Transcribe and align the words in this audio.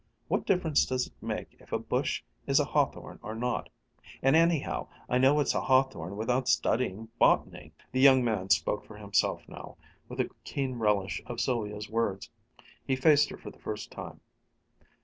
What 0.29 0.47
difference 0.47 0.83
does 0.87 1.05
it 1.05 1.13
make 1.21 1.55
if 1.59 1.71
a 1.71 1.77
bush 1.77 2.23
is 2.47 2.59
a 2.59 2.65
hawthorn 2.65 3.19
or 3.21 3.35
not? 3.35 3.69
and 4.23 4.35
anyhow, 4.35 4.87
I 5.07 5.19
know 5.19 5.39
it's 5.39 5.53
a 5.53 5.61
hawthorn 5.61 6.17
without 6.17 6.47
studying 6.47 7.09
botany." 7.19 7.71
The 7.91 7.99
young 8.01 8.23
man 8.23 8.49
spoke 8.49 8.83
for 8.83 8.97
himself 8.97 9.47
now, 9.47 9.77
with 10.09 10.19
a 10.19 10.31
keen 10.43 10.79
relish 10.79 11.21
for 11.27 11.37
Sylvia's 11.37 11.87
words. 11.87 12.31
He 12.83 12.95
faced 12.95 13.29
her 13.29 13.37
for 13.37 13.51
the 13.51 13.59
first 13.59 13.91
time. 13.91 14.21